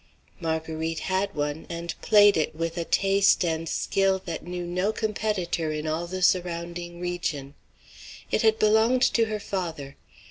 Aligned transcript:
Marguerite 0.39 1.01
had 1.01 1.35
one, 1.35 1.67
and 1.69 1.93
played 2.01 2.35
it 2.35 2.55
with 2.55 2.75
a 2.75 2.85
taste 2.85 3.45
and 3.45 3.69
skill 3.69 4.19
that 4.25 4.43
knew 4.43 4.65
no 4.65 4.91
competitor 4.91 5.71
in 5.71 5.85
all 5.85 6.07
the 6.07 6.23
surrounding 6.23 6.99
region. 6.99 7.53
It 8.31 8.41
had 8.41 8.57
belonged 8.57 9.03
to 9.13 9.25
her 9.25 9.39
father. 9.39 9.97